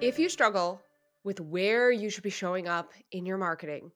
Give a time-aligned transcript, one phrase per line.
[0.00, 0.80] If you struggle
[1.24, 3.90] with where you should be showing up in your marketing,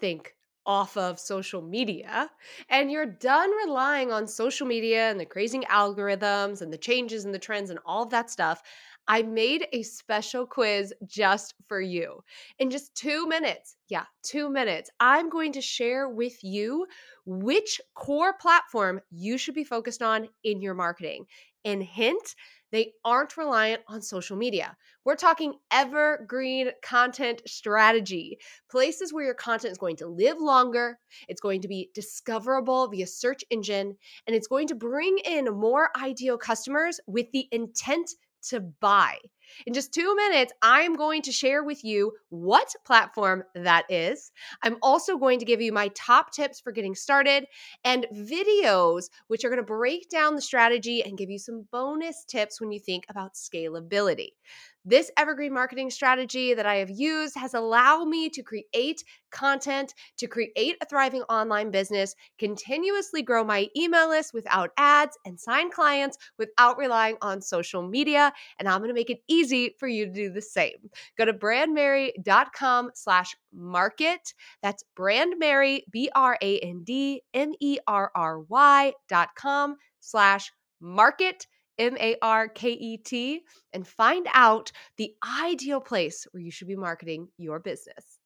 [0.00, 0.34] think
[0.66, 2.30] off of social media,
[2.68, 7.34] and you're done relying on social media and the crazy algorithms and the changes and
[7.34, 8.62] the trends and all of that stuff,
[9.08, 12.22] I made a special quiz just for you.
[12.58, 16.86] In just two minutes, yeah, two minutes, I'm going to share with you
[17.26, 21.26] which core platform you should be focused on in your marketing.
[21.66, 22.34] And hint,
[22.74, 24.76] they aren't reliant on social media.
[25.04, 28.38] We're talking evergreen content strategy,
[28.68, 33.06] places where your content is going to live longer, it's going to be discoverable via
[33.06, 38.10] search engine, and it's going to bring in more ideal customers with the intent
[38.48, 39.18] to buy.
[39.66, 44.32] In just two minutes, I'm going to share with you what platform that is.
[44.62, 47.46] I'm also going to give you my top tips for getting started
[47.84, 52.24] and videos, which are going to break down the strategy and give you some bonus
[52.24, 54.30] tips when you think about scalability.
[54.86, 60.26] This evergreen marketing strategy that I have used has allowed me to create content, to
[60.26, 66.18] create a thriving online business, continuously grow my email list without ads, and sign clients
[66.38, 68.30] without relying on social media.
[68.58, 70.90] And I'm going to make it easy for you to do the same.
[71.16, 74.34] Go to brandmerry.com slash market.
[74.62, 76.42] That's brandmerry, B-R-A-N-D-M-E-R-R-Y
[79.08, 81.46] dot com slash market
[81.78, 86.68] M A R K E T, and find out the ideal place where you should
[86.68, 88.18] be marketing your business.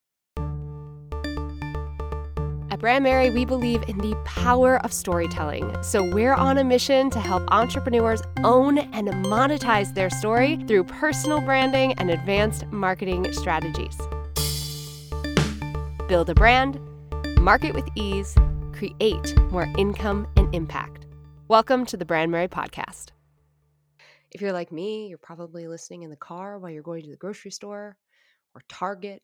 [2.71, 5.83] At Brand Merry, we believe in the power of storytelling.
[5.83, 11.41] So we're on a mission to help entrepreneurs own and monetize their story through personal
[11.41, 13.99] branding and advanced marketing strategies.
[16.09, 16.79] Build a brand,
[17.41, 18.37] market with ease,
[18.73, 21.07] create more income and impact.
[21.49, 23.09] Welcome to the Brand Merry Podcast.
[24.31, 27.17] If you're like me, you're probably listening in the car while you're going to the
[27.17, 27.97] grocery store
[28.55, 29.23] or Target.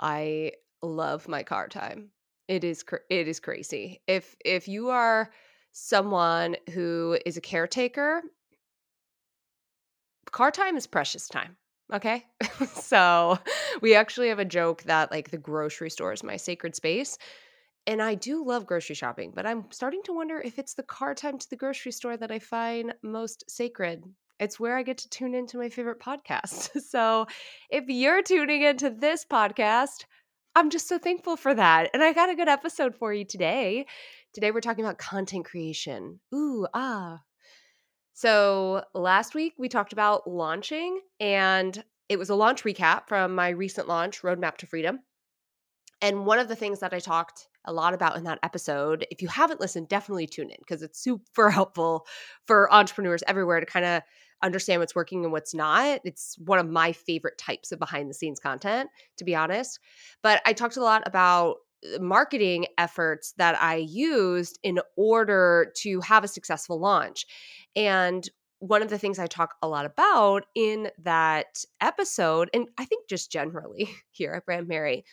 [0.00, 2.10] I love my car time.
[2.48, 4.00] It is cr- it is crazy.
[4.06, 5.30] If if you are
[5.72, 8.22] someone who is a caretaker,
[10.30, 11.56] car time is precious time.
[11.92, 12.24] Okay.
[12.74, 13.38] so
[13.80, 17.18] we actually have a joke that like the grocery store is my sacred space
[17.86, 21.14] and I do love grocery shopping, but I'm starting to wonder if it's the car
[21.14, 24.02] time to the grocery store that I find most sacred.
[24.40, 26.80] It's where I get to tune into my favorite podcast.
[26.88, 27.26] so
[27.70, 30.04] if you're tuning into this podcast,
[30.54, 31.90] I'm just so thankful for that.
[31.94, 33.86] And I got a good episode for you today.
[34.32, 36.20] Today we're talking about content creation.
[36.34, 37.20] Ooh, ah.
[38.14, 43.50] So last week we talked about launching, and it was a launch recap from my
[43.50, 45.00] recent launch, Roadmap to Freedom.
[46.02, 49.22] And one of the things that I talked a lot about in that episode, if
[49.22, 52.06] you haven't listened, definitely tune in because it's super helpful
[52.46, 54.02] for entrepreneurs everywhere to kind of
[54.42, 56.00] understand what's working and what's not.
[56.04, 59.80] It's one of my favorite types of behind the scenes content, to be honest.
[60.22, 66.00] But I talked a lot about uh, marketing efforts that I used in order to
[66.00, 67.26] have a successful launch.
[67.74, 68.28] And
[68.58, 73.08] one of the things I talk a lot about in that episode, and I think
[73.08, 75.04] just generally here at Brand Merry,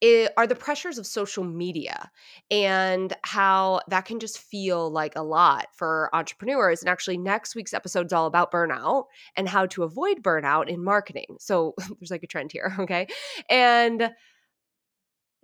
[0.00, 2.10] it, are the pressures of social media
[2.50, 6.80] and how that can just feel like a lot for entrepreneurs.
[6.82, 9.04] And actually, next week's episode is all about burnout
[9.36, 11.36] and how to avoid burnout in marketing.
[11.38, 13.08] So there's like a trend here, okay?
[13.50, 14.10] And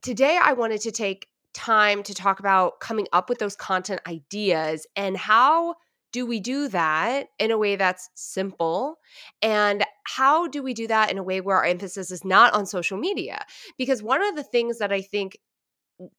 [0.03, 4.87] today I wanted to take time to talk about coming up with those content ideas
[4.97, 5.77] and how
[6.15, 9.01] do we do that in a way that's simple?
[9.43, 12.67] And how do we do that in a way where our emphasis is not on
[12.67, 13.45] social media?
[13.79, 15.37] Because one of the things that I think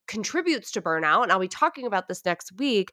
[0.06, 2.92] contributes to burnout, and I'll be talking about this next week,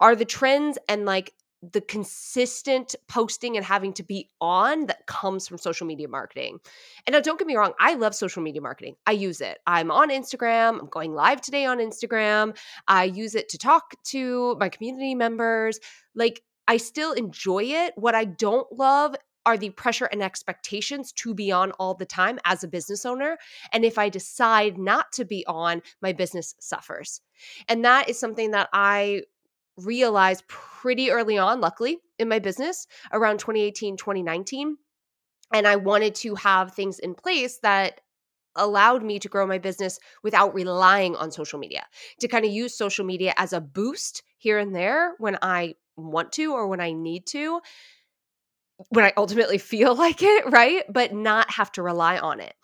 [0.00, 5.46] are the trends and like the consistent posting and having to be on that comes
[5.46, 6.58] from social media marketing.
[7.06, 8.96] And now, don't get me wrong, I love social media marketing.
[9.06, 9.58] I use it.
[9.66, 10.80] I'm on Instagram.
[10.80, 12.56] I'm going live today on Instagram.
[12.88, 15.78] I use it to talk to my community members.
[16.14, 17.92] Like, I still enjoy it.
[17.96, 19.14] What I don't love
[19.44, 23.38] are the pressure and expectations to be on all the time as a business owner.
[23.72, 27.20] And if I decide not to be on, my business suffers.
[27.68, 29.22] And that is something that I
[29.76, 34.76] realized pretty early on, luckily, in my business around 2018, 2019.
[35.54, 38.00] And I wanted to have things in place that
[38.56, 41.86] allowed me to grow my business without relying on social media,
[42.20, 46.32] to kind of use social media as a boost here and there when I want
[46.32, 47.60] to or when I need to,
[48.90, 50.84] when I ultimately feel like it, right?
[50.88, 52.54] But not have to rely on it.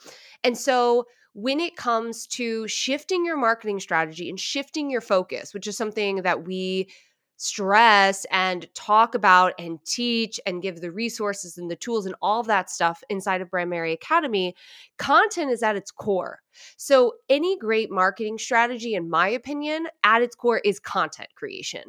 [0.45, 1.07] And so
[1.39, 6.23] when it comes to shifting your marketing strategy and shifting your focus, which is something
[6.23, 6.89] that we
[7.37, 12.41] stress and talk about and teach and give the resources and the tools and all
[12.41, 14.57] of that stuff inside of Brand Merry Academy,
[14.97, 16.41] content is at its core.
[16.77, 21.85] So, any great marketing strategy, in my opinion, at its core is content creation.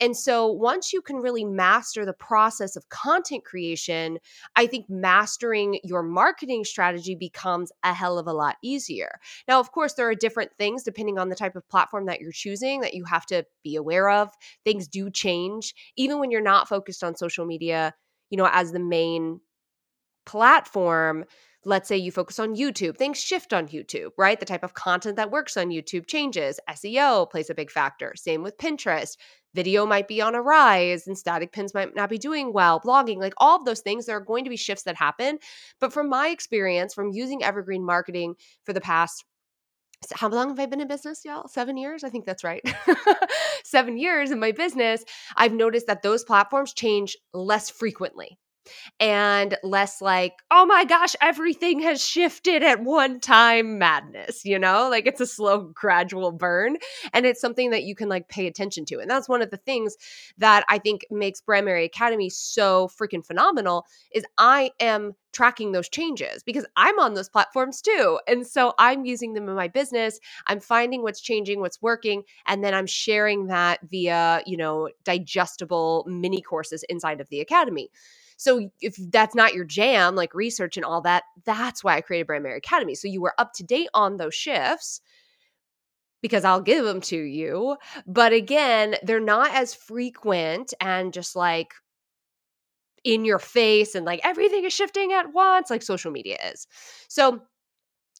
[0.00, 4.18] And so, once you can really master the process of content creation,
[4.56, 9.20] I think mastering your marketing strategy becomes a hell of a lot easier.
[9.46, 12.32] Now, of course, there are different things depending on the type of platform that you're
[12.32, 14.30] choosing that you have to be aware of.
[14.64, 17.94] Things do change, even when you're not focused on social media,
[18.30, 19.40] you know, as the main
[20.26, 21.24] platform
[21.66, 24.38] let's say you focus on YouTube, things shift on YouTube, right?
[24.38, 26.60] The type of content that works on YouTube changes.
[26.68, 28.12] SEO plays a big factor.
[28.16, 29.16] Same with Pinterest.
[29.54, 33.18] Video might be on a rise and static pins might not be doing well, blogging,
[33.18, 34.06] like all of those things.
[34.06, 35.38] There are going to be shifts that happen.
[35.80, 38.34] But from my experience, from using evergreen marketing
[38.64, 39.24] for the past
[40.12, 41.48] how long have I been in business, y'all?
[41.48, 42.04] Seven years?
[42.04, 42.62] I think that's right.
[43.64, 45.02] Seven years in my business,
[45.36, 48.38] I've noticed that those platforms change less frequently
[49.00, 54.88] and less like, oh my gosh, everything has shifted at one time madness, you know?
[54.90, 56.76] Like it's a slow, gradual burn.
[57.12, 58.98] And it's something that you can like pay attention to.
[59.00, 59.96] And that's one of the things
[60.38, 65.88] that I think makes Brand Merry Academy so freaking phenomenal is I am tracking those
[65.88, 68.20] changes because I'm on those platforms too.
[68.26, 70.20] And so I'm using them in my business.
[70.46, 76.04] I'm finding what's changing, what's working, and then I'm sharing that via, you know, digestible
[76.08, 77.90] mini courses inside of the academy.
[78.44, 82.26] So if that's not your jam, like research and all that, that's why I created
[82.26, 82.94] Brand Merry Academy.
[82.94, 85.00] So you were up to date on those shifts
[86.20, 87.78] because I'll give them to you.
[88.06, 91.72] But again, they're not as frequent and just like
[93.02, 96.66] in your face and like everything is shifting at once like social media is.
[97.08, 97.40] So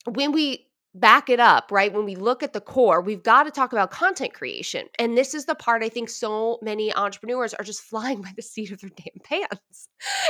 [0.06, 1.92] when we back it up, right?
[1.92, 4.86] When we look at the core, we've got to talk about content creation.
[4.98, 8.42] And this is the part I think so many entrepreneurs are just flying by the
[8.42, 9.88] seat of their damn pants.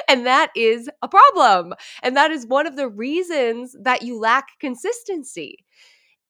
[0.09, 1.75] And that is a problem.
[2.03, 5.65] And that is one of the reasons that you lack consistency.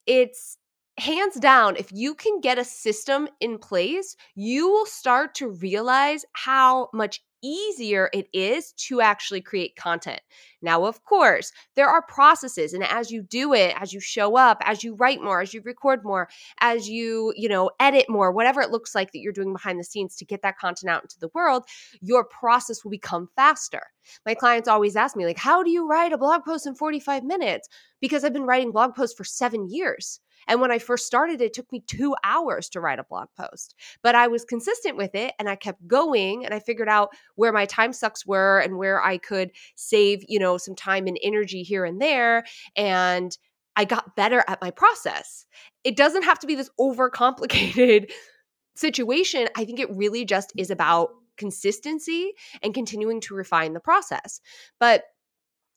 [0.07, 0.59] It's
[0.99, 6.25] hands down, if you can get a system in place, you will start to realize
[6.33, 10.21] how much easier it is to actually create content.
[10.63, 14.59] Now, of course, there are processes and as you do it, as you show up,
[14.65, 16.29] as you write more, as you record more,
[16.61, 19.85] as you, you know, edit more, whatever it looks like that you're doing behind the
[19.85, 21.65] scenes to get that content out into the world,
[22.01, 23.83] your process will become faster.
[24.27, 27.25] My clients always ask me like, "How do you write a blog post in 45
[27.25, 27.69] minutes?"
[28.01, 30.21] Because I've been writing blog posts for 7 years.
[30.47, 33.75] And when I first started, it took me two hours to write a blog post.
[34.03, 37.53] But I was consistent with it and I kept going and I figured out where
[37.53, 41.63] my time sucks were and where I could save, you know, some time and energy
[41.63, 42.45] here and there.
[42.77, 43.37] And
[43.77, 45.47] I got better at my process.
[45.83, 48.11] It doesn't have to be this overcomplicated
[48.77, 49.49] situation.
[49.57, 52.33] I think it really just is about consistency
[52.63, 54.41] and continuing to refine the process.
[54.79, 55.05] But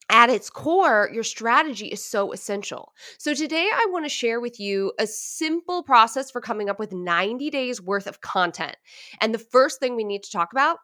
[0.09, 2.93] at its core, your strategy is so essential.
[3.17, 6.93] So, today I want to share with you a simple process for coming up with
[6.93, 8.75] 90 days worth of content.
[9.21, 10.77] And the first thing we need to talk about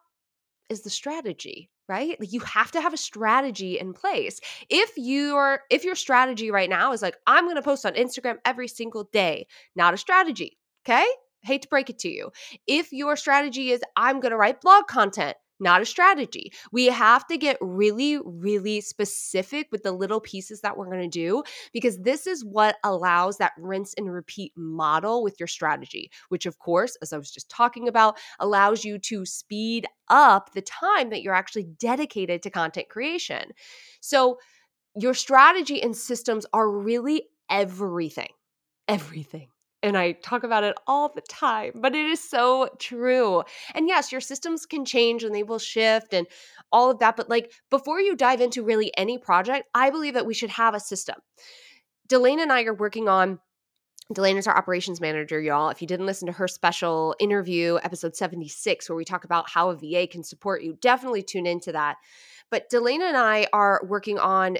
[0.68, 4.40] is the strategy right like you have to have a strategy in place
[4.70, 8.36] if your if your strategy right now is like i'm going to post on instagram
[8.44, 10.56] every single day not a strategy
[10.86, 11.06] okay
[11.42, 12.30] hate to break it to you
[12.66, 16.52] if your strategy is i'm going to write blog content not a strategy.
[16.72, 21.08] We have to get really, really specific with the little pieces that we're going to
[21.08, 21.42] do
[21.72, 26.58] because this is what allows that rinse and repeat model with your strategy, which, of
[26.58, 31.22] course, as I was just talking about, allows you to speed up the time that
[31.22, 33.52] you're actually dedicated to content creation.
[34.00, 34.38] So,
[34.96, 38.28] your strategy and systems are really everything.
[38.86, 39.48] Everything
[39.84, 43.42] and I talk about it all the time, but it is so true.
[43.74, 46.26] And yes, your systems can change and they will shift and
[46.72, 47.16] all of that.
[47.16, 50.74] But like before you dive into really any project, I believe that we should have
[50.74, 51.16] a system.
[52.08, 53.38] Delane and I are working on
[54.12, 55.68] Delane is our operations manager, y'all.
[55.68, 59.70] If you didn't listen to her special interview, episode 76, where we talk about how
[59.70, 61.96] a VA can support you, definitely tune into that.
[62.50, 64.58] But Delane and I are working on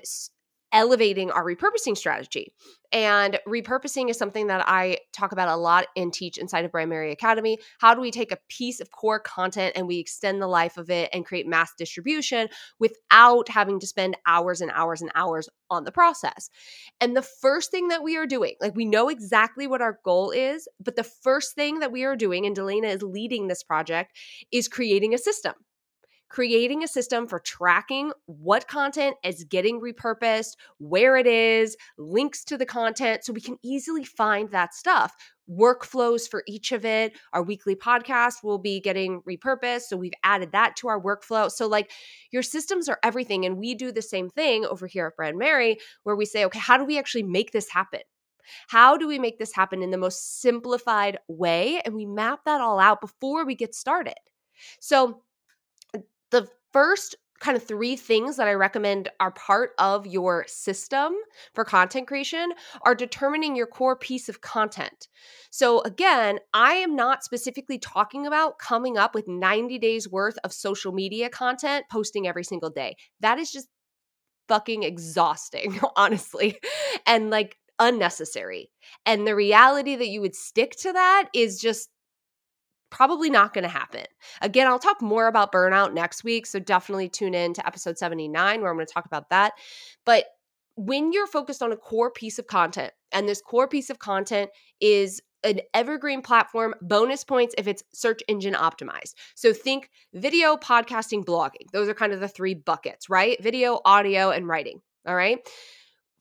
[0.74, 2.52] elevating our repurposing strategy.
[2.92, 6.90] And repurposing is something that I talk about a lot and teach inside of Brand
[6.90, 7.58] Merry Academy.
[7.78, 10.90] How do we take a piece of core content and we extend the life of
[10.90, 12.48] it and create mass distribution
[12.80, 16.50] without having to spend hours and hours and hours on the process?
[17.00, 20.32] And the first thing that we are doing, like we know exactly what our goal
[20.32, 24.16] is, but the first thing that we are doing, and Delana is leading this project,
[24.50, 25.54] is creating a system
[26.34, 32.58] creating a system for tracking what content is getting repurposed, where it is, links to
[32.58, 35.14] the content, so we can easily find that stuff.
[35.48, 37.12] Workflows for each of it.
[37.34, 39.82] Our weekly podcast will be getting repurposed.
[39.82, 41.48] So we've added that to our workflow.
[41.48, 41.92] So, like,
[42.32, 43.44] your systems are everything.
[43.44, 46.58] And we do the same thing over here at Brand Merry, where we say, okay,
[46.58, 48.00] how do we actually make this happen?
[48.66, 51.80] How do we make this happen in the most simplified way?
[51.84, 54.18] And we map that all out before we get started.
[54.80, 55.20] So,
[56.34, 61.12] the first kind of three things that I recommend are part of your system
[61.54, 65.08] for content creation are determining your core piece of content.
[65.50, 70.52] So, again, I am not specifically talking about coming up with 90 days worth of
[70.52, 72.96] social media content posting every single day.
[73.20, 73.68] That is just
[74.48, 76.58] fucking exhausting, honestly.
[77.06, 78.70] And like unnecessary.
[79.06, 81.88] And the reality that you would stick to that is just
[82.94, 84.04] probably not going to happen.
[84.40, 86.46] Again, I'll talk more about burnout next week.
[86.46, 89.54] So definitely tune in to episode 79 where I'm going to talk about that.
[90.06, 90.26] But
[90.76, 94.50] when you're focused on a core piece of content, and this core piece of content
[94.80, 99.14] is an evergreen platform, bonus points if it's search engine optimized.
[99.34, 101.68] So think video, podcasting, blogging.
[101.72, 103.42] Those are kind of the three buckets, right?
[103.42, 104.80] Video, audio, and writing.
[105.06, 105.40] All right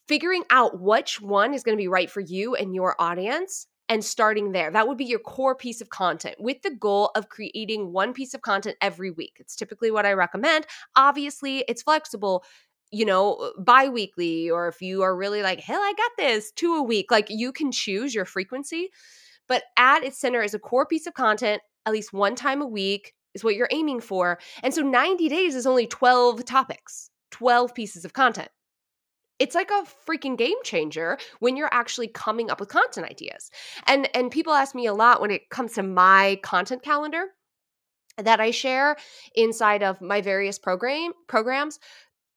[0.05, 4.03] figuring out which one is going to be right for you and your audience and
[4.03, 4.71] starting there.
[4.71, 8.33] That would be your core piece of content with the goal of creating one piece
[8.33, 9.37] of content every week.
[9.39, 10.65] It's typically what I recommend.
[10.95, 12.43] Obviously, it's flexible
[12.93, 16.83] you know, bi-weekly or if you are really like, hell, I got this, two a
[16.83, 17.09] week.
[17.09, 18.89] Like you can choose your frequency.
[19.47, 22.67] But at its center is a core piece of content, at least one time a
[22.67, 24.39] week is what you're aiming for.
[24.61, 28.49] And so 90 days is only 12 topics, 12 pieces of content
[29.39, 33.49] it's like a freaking game changer when you're actually coming up with content ideas.
[33.87, 37.25] And and people ask me a lot when it comes to my content calendar
[38.17, 38.95] that I share
[39.35, 41.79] inside of my various program programs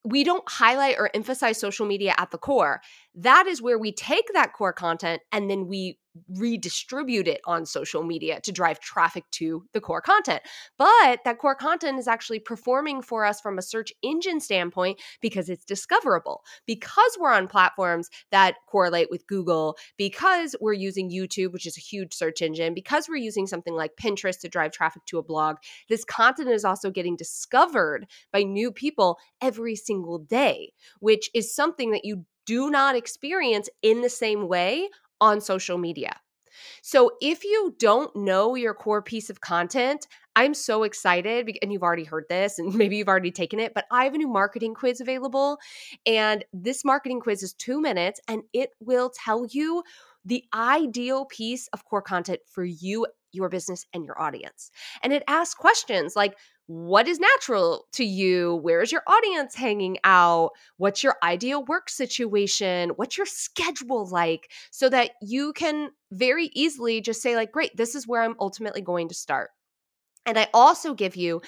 [0.07, 2.81] we don't highlight or emphasize social media at the core.
[3.17, 5.99] That is where we take that core content and then we
[6.29, 10.43] redistribute it on social media to drive traffic to the core content.
[10.79, 15.49] But that core content is actually performing for us from a search engine standpoint because
[15.49, 21.67] it's discoverable, because we're on platforms that correlate with Google, because we're using YouTube, which
[21.67, 25.19] is a huge search engine, because we're using something like Pinterest to drive traffic to
[25.19, 25.57] a blog.
[25.89, 31.91] This content is also getting discovered by new people every single day, which is something
[31.91, 34.89] that you do not experience in the same way
[35.21, 36.21] on social media.
[36.83, 41.83] So if you don't know your core piece of content, I'm so excited and you've
[41.83, 44.75] already heard this and maybe you've already taken it, but I have a new marketing
[44.75, 45.59] quiz available
[46.07, 49.83] and this marketing quiz is 2 minutes and it will tell you
[50.25, 54.71] the ideal piece of core content for you, your business and your audience.
[55.03, 58.57] And it asks questions like what is natural to you?
[58.57, 60.51] Where is your audience hanging out?
[60.79, 62.91] What's your ideal work situation?
[62.97, 64.51] What's your schedule like?
[64.73, 68.81] So that you can very easily just say, like, great, this is where I'm ultimately
[68.81, 69.51] going to start.
[70.25, 71.41] And I also give you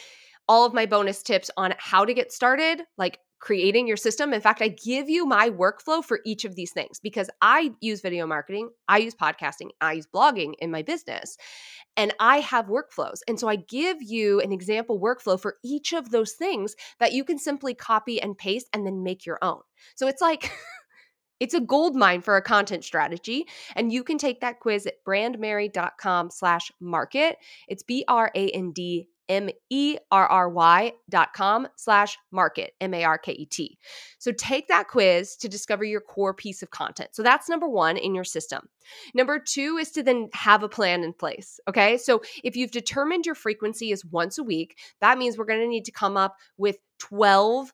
[0.46, 4.32] all of my bonus tips on how to get started, like creating your system.
[4.32, 8.00] In fact, I give you my workflow for each of these things because I use
[8.00, 11.36] video marketing, I use podcasting, I use blogging in my business,
[11.96, 13.20] and I have workflows.
[13.26, 17.24] And so I give you an example workflow for each of those things that you
[17.24, 19.60] can simply copy and paste and then make your own.
[19.94, 20.52] So it's like,
[21.40, 23.46] It's a gold mine for a content strategy.
[23.76, 27.36] And you can take that quiz at brandmerry.com slash market.
[27.68, 33.78] It's B-R-A-N-D M-E-R-R-Y dot com slash market, M-A-R-K-E-T.
[34.18, 37.10] So take that quiz to discover your core piece of content.
[37.12, 38.68] So that's number one in your system.
[39.14, 41.60] Number two is to then have a plan in place.
[41.68, 41.98] Okay.
[41.98, 45.68] So if you've determined your frequency is once a week, that means we're going to
[45.68, 47.72] need to come up with 12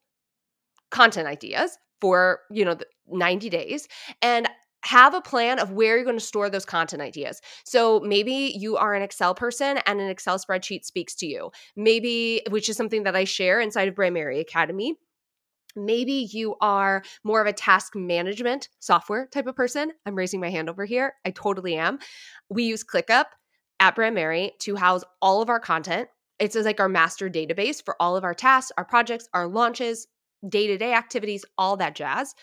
[0.90, 2.76] content ideas for you know
[3.08, 3.88] 90 days
[4.22, 4.48] and
[4.84, 7.40] have a plan of where you're going to store those content ideas.
[7.64, 11.50] So maybe you are an Excel person and an Excel spreadsheet speaks to you.
[11.76, 14.94] Maybe, which is something that I share inside of Brand Merry Academy.
[15.76, 19.90] Maybe you are more of a task management software type of person.
[20.06, 21.14] I'm raising my hand over here.
[21.24, 21.98] I totally am.
[22.48, 23.24] We use ClickUp
[23.80, 26.08] at Brand Merry to house all of our content.
[26.38, 30.06] It's like our master database for all of our tasks, our projects, our launches,
[30.48, 32.34] day to day activities, all that jazz.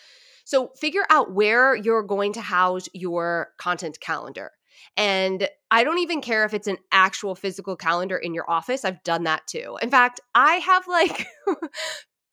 [0.44, 4.50] So figure out where you're going to house your content calendar.
[4.96, 8.84] And I don't even care if it's an actual physical calendar in your office.
[8.84, 9.78] I've done that too.
[9.80, 11.26] In fact, I have like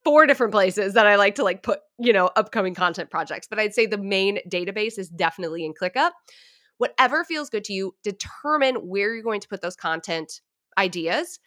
[0.04, 3.48] four different places that I like to like put, you know, upcoming content projects.
[3.50, 6.12] But I'd say the main database is definitely in ClickUp.
[6.78, 10.42] Whatever feels good to you, determine where you're going to put those content
[10.78, 11.40] ideas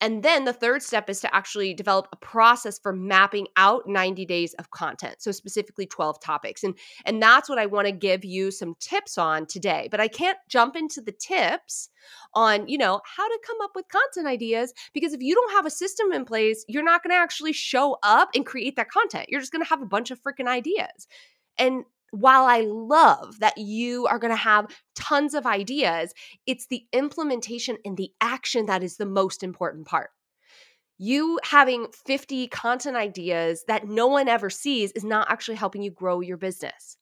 [0.00, 4.24] And then the third step is to actually develop a process for mapping out 90
[4.24, 5.16] days of content.
[5.18, 6.64] So specifically 12 topics.
[6.64, 9.88] And and that's what I want to give you some tips on today.
[9.90, 11.90] But I can't jump into the tips
[12.34, 15.66] on, you know, how to come up with content ideas because if you don't have
[15.66, 19.26] a system in place, you're not going to actually show up and create that content.
[19.28, 21.06] You're just going to have a bunch of freaking ideas.
[21.58, 26.12] And while I love that you are going to have tons of ideas,
[26.46, 30.10] it's the implementation and the action that is the most important part.
[30.98, 35.90] You having 50 content ideas that no one ever sees is not actually helping you
[35.90, 36.98] grow your business.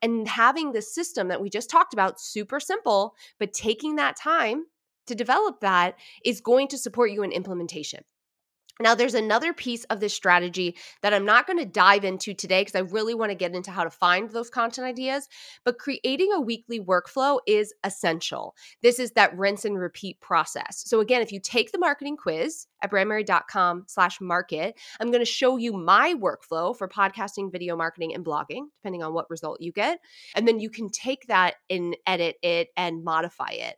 [0.00, 4.64] And having this system that we just talked about, super simple, but taking that time
[5.06, 8.04] to develop that is going to support you in implementation.
[8.80, 12.62] Now, there's another piece of this strategy that I'm not going to dive into today
[12.62, 15.28] because I really want to get into how to find those content ideas.
[15.64, 18.56] But creating a weekly workflow is essential.
[18.82, 20.82] This is that rinse and repeat process.
[20.86, 25.26] So, again, if you take the marketing quiz at brandmerry.com slash market, I'm going to
[25.26, 29.72] show you my workflow for podcasting, video marketing, and blogging, depending on what result you
[29.72, 30.00] get.
[30.34, 33.76] And then you can take that and edit it and modify it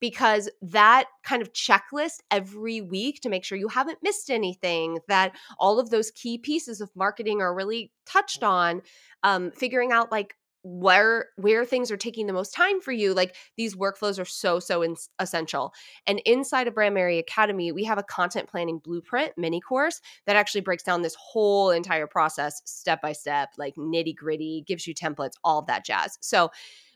[0.00, 5.32] because that kind of checklist every week to make sure you haven't missed anything, that
[5.58, 8.82] all of those key pieces of marketing are really touched on,
[9.22, 13.36] um, figuring out like where where things are taking the most time for you like
[13.56, 15.72] these workflows are so so in- essential.
[16.06, 20.36] And inside of brand merry academy we have a content planning blueprint mini course that
[20.36, 24.94] actually breaks down this whole entire process step by step like nitty gritty gives you
[24.94, 26.18] templates all of that jazz.
[26.20, 26.50] So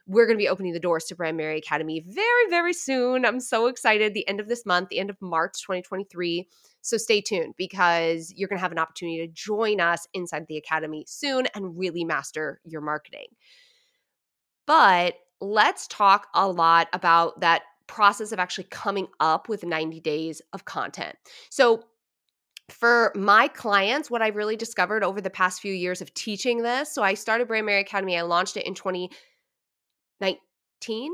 [0.07, 3.25] we're going to be opening the doors to Brand Merry Academy very, very soon.
[3.25, 4.15] I'm so excited.
[4.15, 6.49] The end of this month, the end of March 2023.
[6.81, 10.57] So stay tuned because you're going to have an opportunity to join us inside the
[10.57, 13.29] Academy soon and really master your marketing.
[14.67, 20.43] But let's talk a lot about that process of actually coming up with 90 days
[20.53, 21.17] of content.
[21.51, 21.85] So,
[22.69, 26.95] for my clients, what I've really discovered over the past few years of teaching this,
[26.95, 29.11] so I started Brand Merry Academy, I launched it in 20
[30.23, 31.13] 19?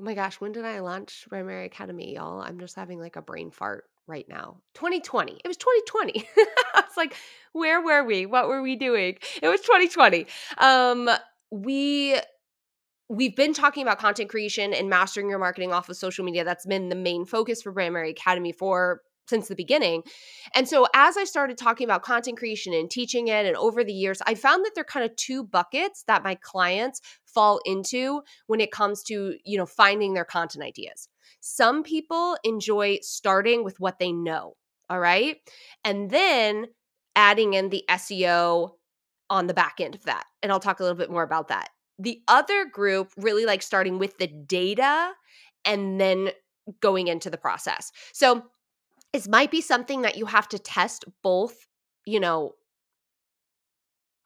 [0.00, 2.40] Oh my gosh, when did I launch Brand Merry Academy, y'all?
[2.40, 4.56] I'm just having like a brain fart right now.
[4.74, 5.40] 2020.
[5.44, 6.28] It was 2020.
[6.74, 7.14] I was like,
[7.52, 8.26] where were we?
[8.26, 9.16] What were we doing?
[9.42, 10.26] It was 2020.
[10.58, 11.10] Um,
[11.50, 12.18] we
[13.08, 16.44] we've been talking about content creation and mastering your marketing off of social media.
[16.44, 20.02] That's been the main focus for Brand Merry Academy for since the beginning.
[20.54, 23.92] And so as I started talking about content creation and teaching it and over the
[23.92, 28.22] years, I found that there are kind of two buckets that my clients fall into
[28.46, 31.08] when it comes to, you know, finding their content ideas.
[31.40, 34.56] Some people enjoy starting with what they know,
[34.88, 35.36] all right?
[35.84, 36.66] And then
[37.14, 38.72] adding in the SEO
[39.30, 40.24] on the back end of that.
[40.42, 41.70] And I'll talk a little bit more about that.
[41.98, 45.12] The other group really like starting with the data
[45.64, 46.30] and then
[46.80, 47.90] going into the process.
[48.12, 48.44] So
[49.12, 51.66] this might be something that you have to test both,
[52.04, 52.52] you know,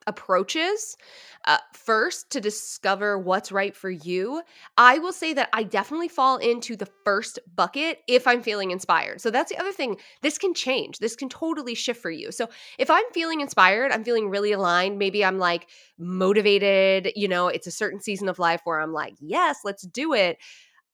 [0.07, 0.97] approaches
[1.45, 4.41] uh, first to discover what's right for you.
[4.77, 9.21] I will say that I definitely fall into the first bucket if I'm feeling inspired.
[9.21, 9.97] So that's the other thing.
[10.21, 10.99] This can change.
[10.99, 12.31] This can totally shift for you.
[12.31, 15.67] So if I'm feeling inspired, I'm feeling really aligned, maybe I'm like
[15.99, 20.13] motivated, you know, it's a certain season of life where I'm like, yes, let's do
[20.13, 20.37] it.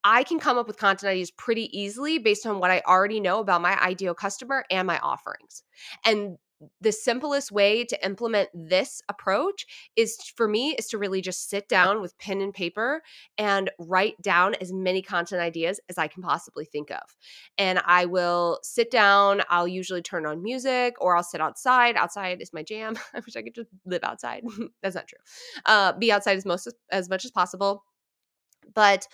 [0.08, 3.40] I can come up with content ideas pretty easily based on what I already know
[3.40, 5.62] about my ideal customer and my offerings.
[6.02, 6.38] And
[6.80, 9.66] the simplest way to implement this approach
[9.96, 13.02] is for me is to really just sit down with pen and paper
[13.36, 17.14] and write down as many content ideas as I can possibly think of.
[17.58, 21.96] And I will sit down, I'll usually turn on music or I'll sit outside.
[21.96, 22.98] Outside is my jam.
[23.14, 24.42] I wish I could just live outside.
[24.82, 25.18] That's not true.
[25.66, 27.84] Uh, be outside as most as much as possible.
[28.74, 29.06] But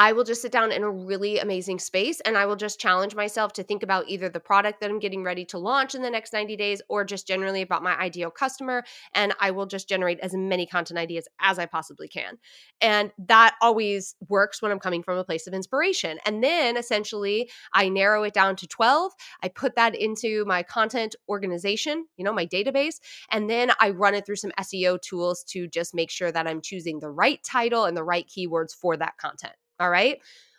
[0.00, 3.14] I will just sit down in a really amazing space and I will just challenge
[3.14, 6.08] myself to think about either the product that I'm getting ready to launch in the
[6.08, 8.82] next 90 days or just generally about my ideal customer.
[9.12, 12.38] And I will just generate as many content ideas as I possibly can.
[12.80, 16.18] And that always works when I'm coming from a place of inspiration.
[16.24, 19.12] And then essentially, I narrow it down to 12.
[19.42, 23.00] I put that into my content organization, you know, my database.
[23.30, 26.62] And then I run it through some SEO tools to just make sure that I'm
[26.62, 29.59] choosing the right title and the right keywords for that content.
[29.80, 30.18] All right.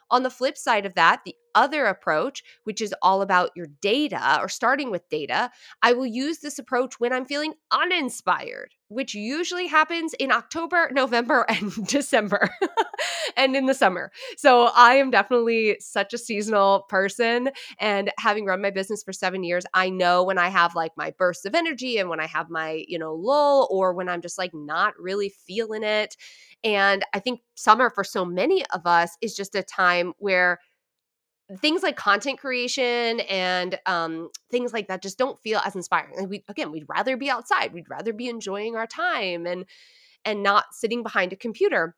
[0.10, 4.40] On the flip side of that, the other approach, which is all about your data
[4.42, 5.50] or starting with data,
[5.82, 11.46] I will use this approach when I'm feeling uninspired, which usually happens in October, November,
[11.48, 12.50] and December,
[13.38, 14.12] and in the summer.
[14.38, 17.50] So I am definitely such a seasonal person.
[17.80, 21.14] And having run my business for seven years, I know when I have like my
[21.18, 24.38] bursts of energy and when I have my, you know, lull or when I'm just
[24.38, 26.18] like not really feeling it.
[26.64, 30.60] And I think summer for so many of us is just a time where
[31.60, 36.16] things like content creation and um, things like that just don't feel as inspiring.
[36.18, 37.74] Like we again, we'd rather be outside.
[37.74, 39.66] We'd rather be enjoying our time and
[40.24, 41.96] and not sitting behind a computer.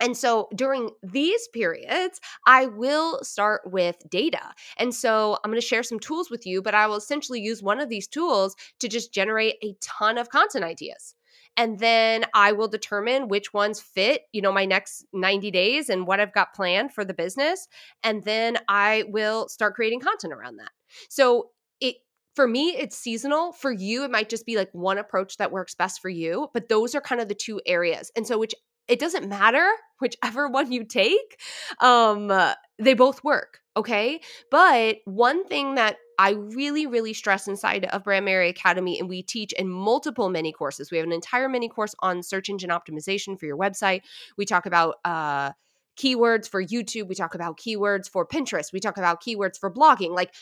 [0.00, 4.52] And so during these periods, I will start with data.
[4.76, 7.62] And so I'm going to share some tools with you, but I will essentially use
[7.62, 11.16] one of these tools to just generate a ton of content ideas.
[11.58, 16.06] And then I will determine which ones fit, you know, my next 90 days and
[16.06, 17.66] what I've got planned for the business.
[18.04, 20.70] And then I will start creating content around that.
[21.10, 21.96] So it
[22.36, 23.52] for me, it's seasonal.
[23.52, 26.48] For you, it might just be like one approach that works best for you.
[26.54, 28.12] But those are kind of the two areas.
[28.14, 28.54] And so, which
[28.86, 29.68] it doesn't matter
[29.98, 31.40] whichever one you take,
[31.80, 32.32] um,
[32.78, 33.58] they both work.
[33.76, 34.20] Okay.
[34.50, 39.22] But one thing that I really, really stress inside of Brand Merry Academy, and we
[39.22, 40.90] teach in multiple mini courses.
[40.90, 44.02] We have an entire mini course on search engine optimization for your website.
[44.36, 45.52] We talk about, uh,
[45.96, 47.08] keywords for YouTube.
[47.08, 48.72] We talk about keywords for Pinterest.
[48.72, 50.10] We talk about keywords for blogging.
[50.14, 50.32] Like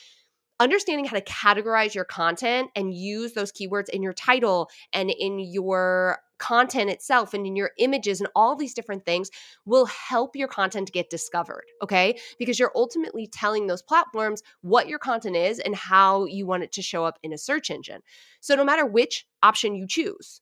[0.59, 5.39] understanding how to categorize your content and use those keywords in your title and in
[5.39, 9.31] your content itself and in your images and all these different things
[9.65, 12.19] will help your content get discovered, okay?
[12.39, 16.73] Because you're ultimately telling those platforms what your content is and how you want it
[16.73, 18.01] to show up in a search engine.
[18.41, 20.41] So no matter which option you choose,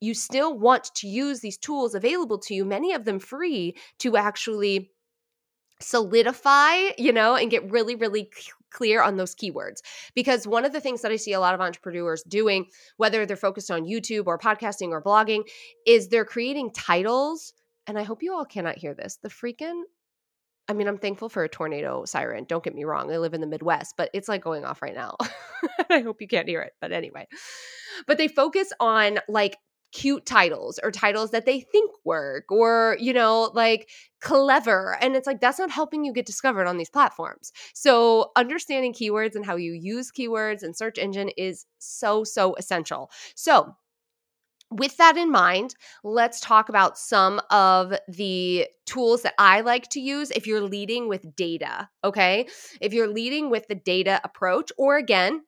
[0.00, 4.16] you still want to use these tools available to you, many of them free, to
[4.16, 4.90] actually
[5.80, 8.30] solidify, you know, and get really, really
[8.74, 9.78] clear on those keywords.
[10.14, 12.66] Because one of the things that I see a lot of entrepreneurs doing,
[12.98, 15.44] whether they're focused on YouTube or podcasting or blogging,
[15.86, 17.54] is they're creating titles.
[17.86, 19.18] And I hope you all cannot hear this.
[19.22, 19.82] The freaking
[20.66, 22.44] I mean, I'm thankful for a tornado siren.
[22.44, 23.12] Don't get me wrong.
[23.12, 25.16] I live in the Midwest, but it's like going off right now.
[25.90, 26.72] I hope you can't hear it.
[26.80, 27.28] But anyway,
[28.06, 29.58] but they focus on like
[29.94, 33.88] cute titles or titles that they think work or, you know, like
[34.20, 34.98] clever.
[35.00, 37.52] And it's like, that's not helping you get discovered on these platforms.
[37.74, 43.10] So, understanding keywords and how you use keywords and search engine is so, so essential.
[43.36, 43.76] So,
[44.70, 50.00] with that in mind, let's talk about some of the tools that I like to
[50.00, 51.88] use if you're leading with data.
[52.02, 52.48] Okay.
[52.80, 55.42] If you're leading with the data approach, or again,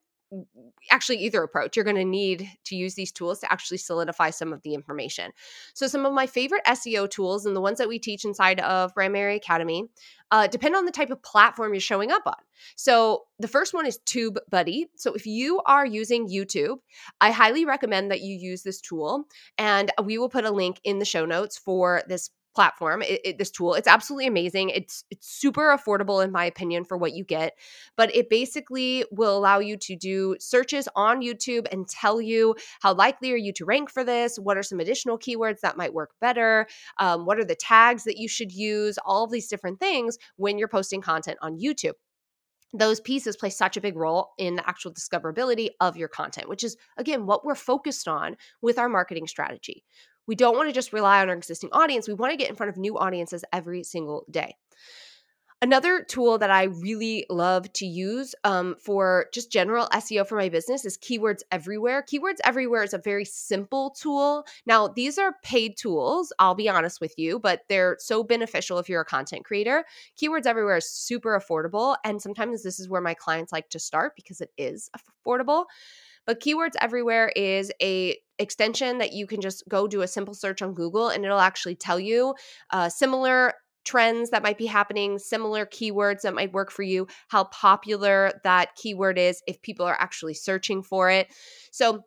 [0.90, 1.76] actually either approach.
[1.76, 5.32] You're going to need to use these tools to actually solidify some of the information.
[5.74, 8.94] So some of my favorite seo tools and the ones that we teach inside of
[8.94, 9.84] brand merry academy
[10.32, 12.34] uh, depend on the type of platform you're showing up on.
[12.74, 16.78] So the first one is tube buddy so if you are using youtube
[17.20, 19.24] i highly recommend that you use this tool
[19.58, 23.38] and we will put a link in the show notes for this platform it, it,
[23.38, 27.22] this tool it's absolutely amazing it's it's super affordable in my opinion for what you
[27.22, 27.52] get
[27.96, 32.94] but it basically will allow you to do searches on youtube and tell you how
[32.94, 36.12] likely are you to rank for this what are some additional keywords that might work
[36.20, 36.66] better
[36.98, 40.56] um, what are the tags that you should use all of these different things when
[40.56, 41.92] you're posting content on youtube
[42.72, 46.64] those pieces play such a big role in the actual discoverability of your content, which
[46.64, 49.84] is, again, what we're focused on with our marketing strategy.
[50.26, 52.08] We don't want to just rely on our existing audience.
[52.08, 54.56] We want to get in front of new audiences every single day.
[55.62, 60.50] Another tool that I really love to use um, for just general SEO for my
[60.50, 62.04] business is Keywords Everywhere.
[62.06, 64.44] Keywords Everywhere is a very simple tool.
[64.66, 68.90] Now, these are paid tools, I'll be honest with you, but they're so beneficial if
[68.90, 69.86] you're a content creator.
[70.22, 71.96] Keywords Everywhere is super affordable.
[72.04, 74.90] And sometimes this is where my clients like to start because it is
[75.26, 75.64] affordable.
[76.26, 80.60] But Keywords Everywhere is a extension that you can just go do a simple search
[80.60, 82.34] on Google and it'll actually tell you
[82.70, 87.44] uh, similar trends that might be happening, similar keywords that might work for you, how
[87.44, 91.28] popular that keyword is if people are actually searching for it.
[91.70, 92.02] So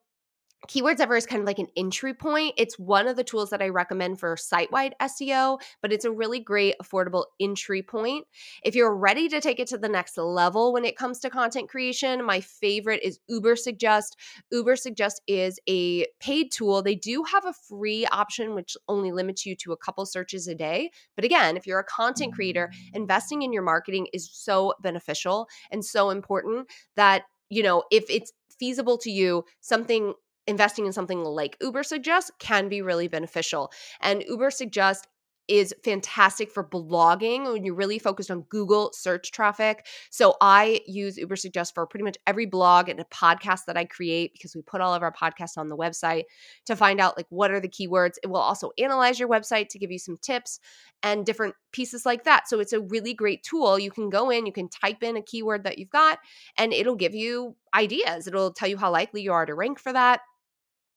[0.68, 2.54] Keywords Ever is kind of like an entry point.
[2.58, 6.12] It's one of the tools that I recommend for site wide SEO, but it's a
[6.12, 8.28] really great, affordable entry point.
[8.64, 11.70] If you're ready to take it to the next level when it comes to content
[11.70, 14.12] creation, my favorite is Ubersuggest.
[14.52, 16.82] Uber Suggest is a paid tool.
[16.82, 20.56] They do have a free option, which only limits you to a couple searches a
[20.56, 20.92] day.
[21.16, 22.96] But again, if you're a content creator, mm.
[22.96, 28.34] investing in your marketing is so beneficial and so important that, you know, if it's
[28.60, 30.14] feasible to you, something
[30.50, 33.72] investing in something like Ubersuggest can be really beneficial.
[34.02, 35.04] And Ubersuggest
[35.50, 39.88] is fantastic for blogging when you're really focused on Google search traffic.
[40.12, 44.32] So I use Ubersuggest for pretty much every blog and a podcast that I create
[44.32, 46.26] because we put all of our podcasts on the website
[46.68, 48.18] to find out like what are the keywords.
[48.22, 50.60] It will also analyze your website to give you some tips
[51.02, 52.48] and different pieces like that.
[52.48, 53.80] So it's a really great tool.
[53.80, 56.20] You can go in, you can type in a keyword that you've got
[56.60, 58.28] and it'll give you ideas.
[58.28, 60.22] It'll tell you how likely you are to rank for that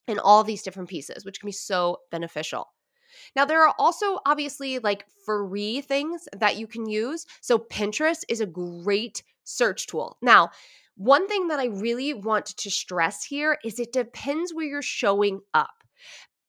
[0.09, 2.69] and all these different pieces, which can be so beneficial.
[3.37, 7.27] Now, there are also obviously like free things that you can use.
[7.41, 10.17] So, Pinterest is a great search tool.
[10.23, 10.51] Now,
[10.97, 15.41] one thing that I really want to stress here is it depends where you're showing
[15.55, 15.71] up.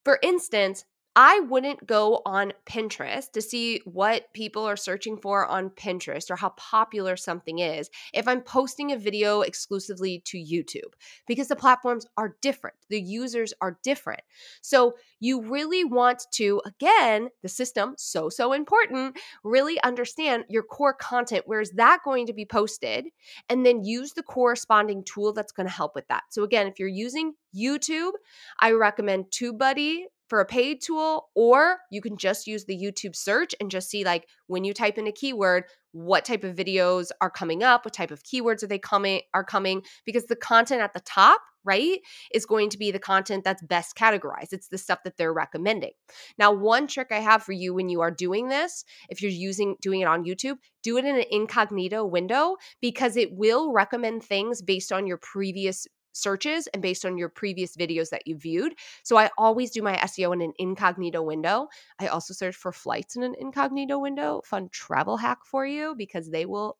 [0.03, 0.83] For instance,
[1.15, 6.35] I wouldn't go on Pinterest to see what people are searching for on Pinterest or
[6.35, 10.93] how popular something is if I'm posting a video exclusively to YouTube
[11.27, 12.75] because the platforms are different.
[12.89, 14.21] The users are different.
[14.61, 20.93] So you really want to, again, the system, so, so important, really understand your core
[20.93, 21.43] content.
[21.47, 23.05] Where is that going to be posted?
[23.49, 26.23] And then use the corresponding tool that's going to help with that.
[26.31, 28.13] So again, if you're using YouTube,
[28.59, 33.53] I recommend TubeBuddy for a paid tool, or you can just use the YouTube search
[33.61, 37.29] and just see like when you type in a keyword, what type of videos are
[37.29, 40.91] coming up, what type of keywords are they coming are coming because the content at
[40.91, 41.99] the top, right,
[42.33, 44.53] is going to be the content that's best categorized.
[44.53, 45.91] It's the stuff that they're recommending.
[46.39, 49.75] Now, one trick I have for you when you are doing this, if you're using
[49.83, 54.63] doing it on YouTube, do it in an incognito window because it will recommend things
[54.63, 58.75] based on your previous searches and based on your previous videos that you viewed.
[59.03, 61.67] So I always do my SEO in an incognito window.
[61.99, 64.41] I also search for flights in an incognito window.
[64.45, 66.77] Fun travel hack for you because they will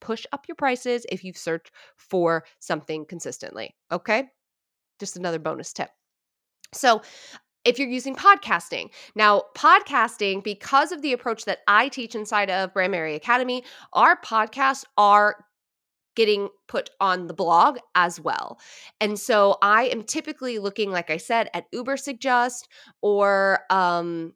[0.00, 3.76] push up your prices if you've searched for something consistently.
[3.92, 4.24] Okay?
[4.98, 5.90] Just another bonus tip.
[6.72, 7.02] So,
[7.64, 8.88] if you're using podcasting.
[9.14, 14.18] Now, podcasting, because of the approach that I teach inside of Brand Merry Academy, our
[14.18, 15.44] podcasts are
[16.16, 18.58] getting put on the blog as well.
[19.00, 22.64] And so I am typically looking, like I said, at Ubersuggest
[23.00, 24.34] or um,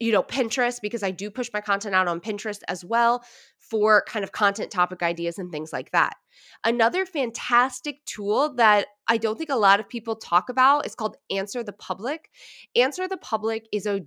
[0.00, 3.24] you know, Pinterest because I do push my content out on Pinterest as well
[3.58, 6.16] for kind of content topic ideas and things like that.
[6.64, 11.16] Another fantastic tool that I don't think a lot of people talk about is called
[11.30, 12.28] Answer the Public.
[12.74, 14.04] Answer the Public is a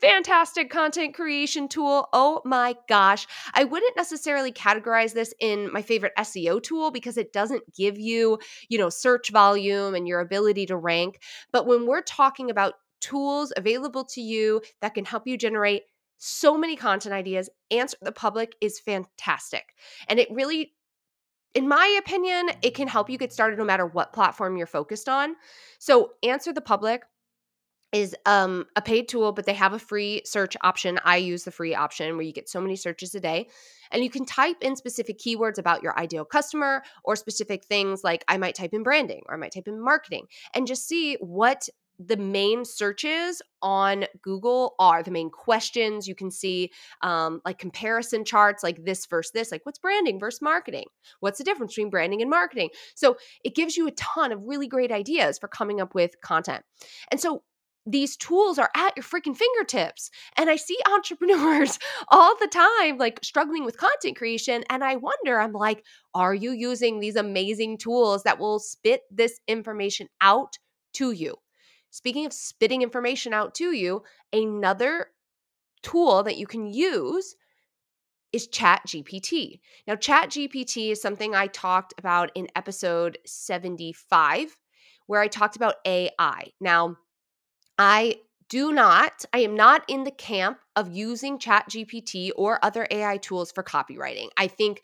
[0.00, 2.08] fantastic content creation tool.
[2.12, 3.26] Oh my gosh.
[3.54, 8.38] I wouldn't necessarily categorize this in my favorite SEO tool because it doesn't give you,
[8.68, 11.20] you know, search volume and your ability to rank.
[11.52, 15.82] But when we're talking about tools available to you that can help you generate
[16.18, 19.74] so many content ideas, Answer the Public is fantastic.
[20.08, 20.72] And it really
[21.54, 25.08] in my opinion, it can help you get started no matter what platform you're focused
[25.08, 25.34] on.
[25.80, 27.02] So, Answer the Public
[27.92, 30.98] is um, a paid tool, but they have a free search option.
[31.04, 33.48] I use the free option where you get so many searches a day.
[33.90, 38.24] And you can type in specific keywords about your ideal customer or specific things like
[38.28, 41.68] I might type in branding or I might type in marketing and just see what
[42.02, 46.08] the main searches on Google are the main questions.
[46.08, 46.70] You can see
[47.02, 50.86] um, like comparison charts, like this versus this, like what's branding versus marketing?
[51.20, 52.70] What's the difference between branding and marketing?
[52.94, 56.64] So it gives you a ton of really great ideas for coming up with content.
[57.10, 57.42] And so
[57.86, 60.10] these tools are at your freaking fingertips.
[60.36, 64.64] And I see entrepreneurs all the time like struggling with content creation.
[64.70, 69.40] And I wonder, I'm like, are you using these amazing tools that will spit this
[69.48, 70.58] information out
[70.94, 71.36] to you?
[71.90, 75.06] Speaking of spitting information out to you, another
[75.82, 77.34] tool that you can use
[78.32, 79.58] is ChatGPT.
[79.88, 84.56] Now, ChatGPT is something I talked about in episode 75,
[85.06, 86.52] where I talked about AI.
[86.60, 86.96] Now,
[87.80, 88.16] I
[88.50, 93.50] do not, I am not in the camp of using ChatGPT or other AI tools
[93.50, 94.28] for copywriting.
[94.36, 94.82] I think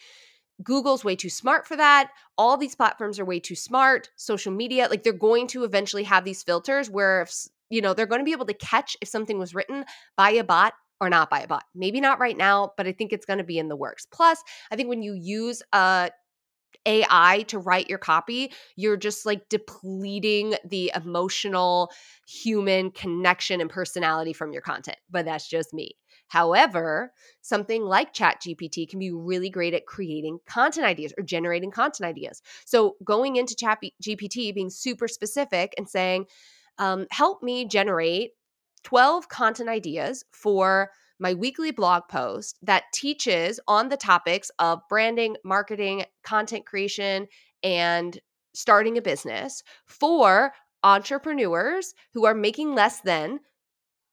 [0.62, 2.11] Google's way too smart for that.
[2.38, 4.09] All these platforms are way too smart.
[4.16, 7.35] Social media, like they're going to eventually have these filters where if,
[7.68, 9.85] you know, they're going to be able to catch if something was written
[10.16, 11.64] by a bot or not by a bot.
[11.74, 14.06] Maybe not right now, but I think it's going to be in the works.
[14.11, 16.11] Plus, I think when you use a
[16.87, 21.90] AI to write your copy, you're just like depleting the emotional
[22.27, 24.99] human connection and personality from your content.
[25.11, 25.96] But that's just me.
[26.29, 32.09] However, something like ChatGPT can be really great at creating content ideas or generating content
[32.09, 32.42] ideas.
[32.64, 36.27] So, going into ChatGPT, being super specific and saying,
[36.79, 38.33] um, help me generate
[38.83, 45.37] 12 content ideas for my weekly blog post that teaches on the topics of branding,
[45.44, 47.26] marketing, content creation,
[47.62, 48.18] and
[48.55, 50.52] starting a business for
[50.83, 53.40] entrepreneurs who are making less than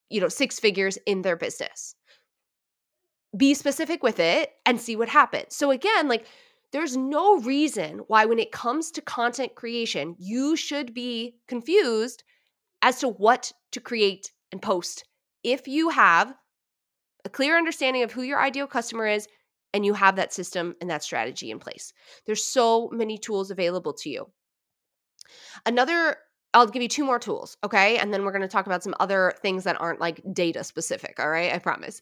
[0.09, 1.95] you know six figures in their business.
[3.35, 5.55] Be specific with it and see what happens.
[5.55, 6.25] So again like
[6.71, 12.23] there's no reason why when it comes to content creation you should be confused
[12.81, 15.05] as to what to create and post
[15.43, 16.33] if you have
[17.25, 19.27] a clear understanding of who your ideal customer is,
[19.73, 21.93] and you have that system and that strategy in place.
[22.25, 24.27] There's so many tools available to you.
[25.65, 26.17] Another
[26.53, 27.97] I'll give you two more tools, okay?
[27.97, 31.19] And then we're going to talk about some other things that aren't like data specific,
[31.19, 31.51] all right?
[31.51, 31.99] I promise.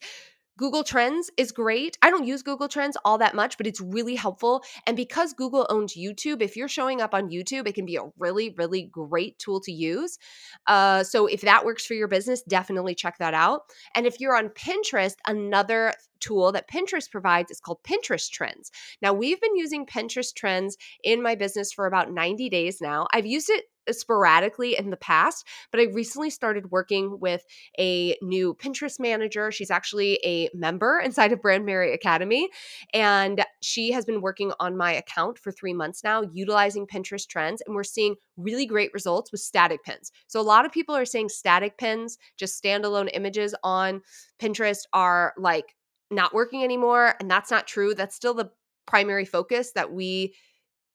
[0.62, 1.98] Google Trends is great.
[2.04, 4.64] I don't use Google Trends all that much, but it's really helpful.
[4.86, 8.04] And because Google owns YouTube, if you're showing up on YouTube, it can be a
[8.20, 10.20] really, really great tool to use.
[10.68, 13.62] Uh, so if that works for your business, definitely check that out.
[13.96, 18.72] And if you're on Pinterest, another tool that Pinterest provides is called Pinterest Trends.
[19.02, 23.08] Now, we've been using Pinterest Trends in my business for about 90 days now.
[23.14, 27.44] I've used it sporadically in the past, but I recently started working with
[27.80, 29.52] a new Pinterest manager.
[29.52, 32.50] She's actually a member inside of Brand Merry Academy,
[32.94, 37.62] and she has been working on my account for three months now, utilizing Pinterest trends,
[37.66, 40.12] and we're seeing really great results with static pins.
[40.28, 44.02] So, a lot of people are saying static pins, just standalone images on
[44.40, 45.76] Pinterest, are like
[46.12, 47.94] not working anymore, and that's not true.
[47.96, 48.52] That's still the
[48.86, 50.34] primary focus that we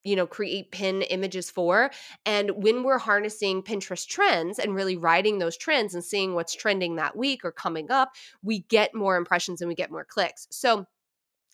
[0.06, 1.90] you know create pin images for
[2.24, 6.96] and when we're harnessing pinterest trends and really riding those trends and seeing what's trending
[6.96, 10.46] that week or coming up we get more impressions and we get more clicks.
[10.50, 10.86] So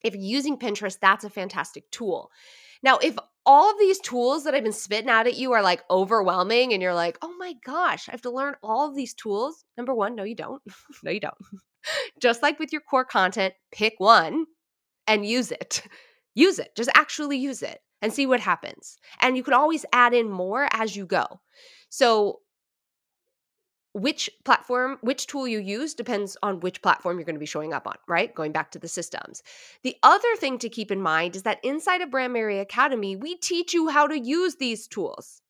[0.05, 2.31] if you're using pinterest that's a fantastic tool.
[2.83, 5.83] Now if all of these tools that i've been spitting out at you are like
[5.91, 9.65] overwhelming and you're like oh my gosh i have to learn all of these tools
[9.77, 10.63] number one no you don't.
[11.03, 11.35] No you don't
[12.21, 14.47] just like with your core content pick one
[15.07, 15.83] and use it
[16.35, 18.99] use it just actually use it and see what happens.
[19.21, 21.41] And you can always add in more as you go.
[21.89, 22.41] So,
[23.95, 27.75] which platform, which tool you use depends on which platform you're going to be showing
[27.75, 28.35] up on, right?
[28.35, 29.43] Going back to the systems.
[29.83, 33.37] The other thing to keep in mind is that inside of Brand Merry Academy, we
[33.37, 35.43] teach you how to use these tools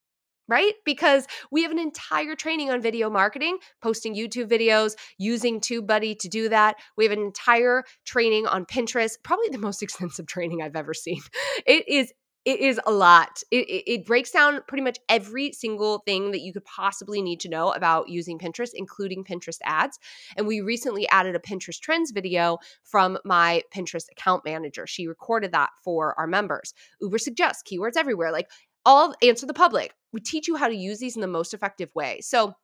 [0.49, 0.75] right?
[0.85, 6.29] Because we have an entire training on video marketing, posting YouTube videos, using TubeBuddy to
[6.29, 6.77] do that.
[6.97, 11.21] We have an entire training on Pinterest, probably the most extensive training I've ever seen.
[11.67, 12.13] It is
[12.45, 13.43] it is a lot.
[13.51, 17.39] It, it, it, breaks down pretty much every single thing that you could possibly need
[17.41, 19.99] to know about using Pinterest, including Pinterest ads.
[20.37, 24.87] And we recently added a Pinterest trends video from my Pinterest account manager.
[24.87, 26.75] She recorded that for our members.
[27.01, 28.49] Uber suggests keywords everywhere, like
[28.85, 29.95] all answer the public.
[30.13, 32.21] We teach you how to use these in the most effective way.
[32.21, 32.55] So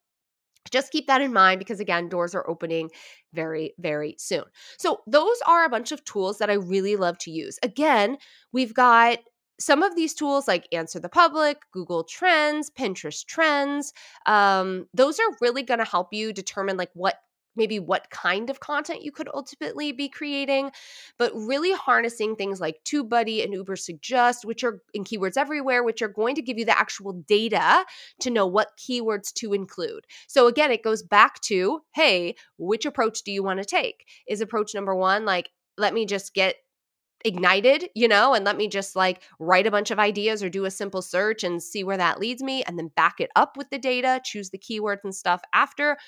[0.71, 2.91] just keep that in mind because again doors are opening
[3.33, 4.45] very very soon
[4.79, 8.17] so those are a bunch of tools that i really love to use again
[8.53, 9.19] we've got
[9.61, 13.93] some of these tools like answer the public google trends pinterest trends
[14.27, 17.17] um, those are really going to help you determine like what
[17.59, 20.71] maybe what kind of content you could ultimately be creating
[21.19, 26.09] but really harnessing things like tubebuddy and ubersuggest which are in keywords everywhere which are
[26.09, 27.85] going to give you the actual data
[28.21, 33.23] to know what keywords to include so again it goes back to hey which approach
[33.23, 36.57] do you want to take is approach number one like let me just get
[37.25, 40.65] ignited, you know, and let me just like write a bunch of ideas or do
[40.65, 43.69] a simple search and see where that leads me and then back it up with
[43.71, 45.99] the data, choose the keywords and stuff after?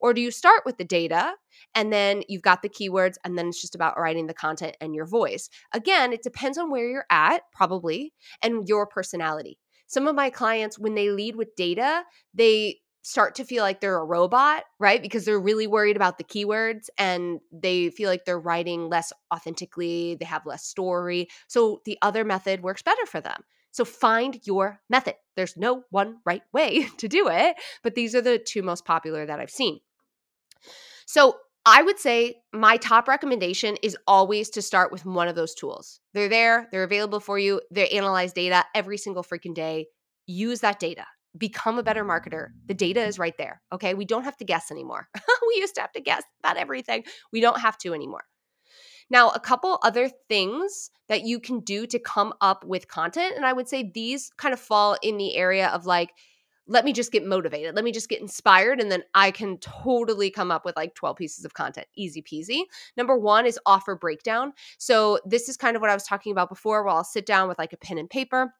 [0.00, 1.34] Or do you start with the data
[1.74, 4.94] and then you've got the keywords and then it's just about writing the content and
[4.94, 5.48] your voice?
[5.72, 9.58] Again, it depends on where you're at, probably, and your personality.
[9.86, 13.98] Some of my clients, when they lead with data, they start to feel like they're
[13.98, 15.00] a robot, right?
[15.00, 20.16] Because they're really worried about the keywords and they feel like they're writing less authentically,
[20.16, 21.28] they have less story.
[21.46, 23.42] So the other method works better for them.
[23.70, 25.14] So find your method.
[25.36, 29.24] There's no one right way to do it, but these are the two most popular
[29.24, 29.80] that I've seen.
[31.08, 35.54] So I would say my top recommendation is always to start with one of those
[35.54, 36.00] tools.
[36.12, 39.86] They're there, they're available for you, they analyze data every single freaking day.
[40.26, 42.48] Use that data become a better marketer.
[42.66, 43.62] The data is right there.
[43.72, 43.94] Okay.
[43.94, 45.08] We don't have to guess anymore.
[45.46, 47.04] we used to have to guess about everything.
[47.32, 48.24] We don't have to anymore.
[49.10, 53.36] Now, a couple other things that you can do to come up with content.
[53.36, 56.10] And I would say these kind of fall in the area of like,
[56.68, 57.74] let me just get motivated.
[57.74, 58.80] Let me just get inspired.
[58.80, 61.86] And then I can totally come up with like 12 pieces of content.
[61.96, 62.62] Easy peasy.
[62.96, 64.52] Number one is offer breakdown.
[64.76, 67.48] So, this is kind of what I was talking about before, where I'll sit down
[67.48, 68.54] with like a pen and paper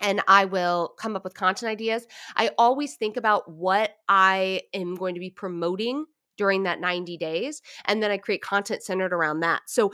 [0.00, 2.06] and I will come up with content ideas.
[2.36, 7.62] I always think about what I am going to be promoting during that 90 days,
[7.84, 9.62] and then I create content centered around that.
[9.66, 9.92] So,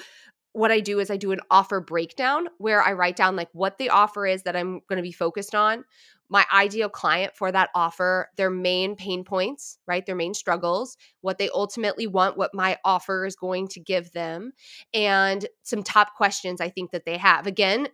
[0.53, 3.79] what I do is I do an offer breakdown where I write down like what
[3.79, 5.85] the offer is that I'm going to be focused on,
[6.29, 10.07] my ideal client for that offer, their main pain points, right?
[10.07, 14.53] Their main struggles, what they ultimately want, what my offer is going to give them,
[14.95, 17.47] and some top questions I think that they have.
[17.47, 17.89] Again,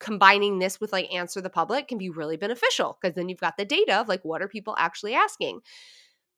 [0.00, 3.56] combining this with like answer the public can be really beneficial because then you've got
[3.56, 5.60] the data of like what are people actually asking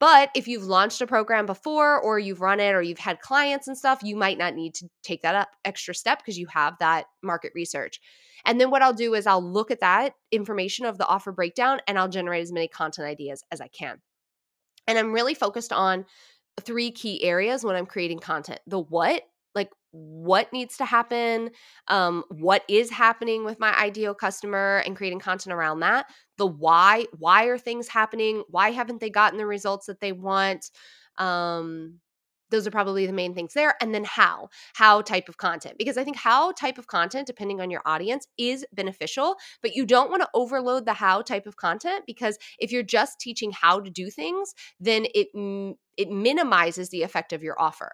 [0.01, 3.69] But if you've launched a program before or you've run it or you've had clients
[3.69, 6.79] and stuff, you might not need to take that up extra step because you have
[6.81, 8.01] that market research.
[8.47, 11.81] And then what I'll do is I'll look at that information of the offer breakdown
[11.87, 14.01] and I'll generate as many content ideas as I can.
[14.87, 16.07] And I'm really focused on
[16.63, 19.23] three key areas when I'm creating content the what,
[19.93, 21.51] what needs to happen,
[21.89, 26.07] um, what is happening with my ideal customer, and creating content around that.
[26.39, 28.45] The why, why are things happening?
[28.49, 30.71] Why haven't they gotten the results that they want?
[31.19, 32.01] Um,
[32.51, 33.75] those are probably the main things there.
[33.81, 37.61] And then how, how type of content, because I think how type of content, depending
[37.61, 41.57] on your audience, is beneficial, but you don't want to overload the how type of
[41.57, 45.29] content because if you're just teaching how to do things, then it
[45.97, 47.93] it minimizes the effect of your offer.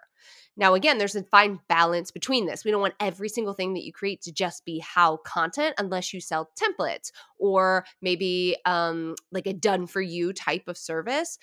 [0.55, 2.65] Now, again, there's a fine balance between this.
[2.65, 6.13] We don't want every single thing that you create to just be how content, unless
[6.13, 11.37] you sell templates or maybe um, like a done for you type of service.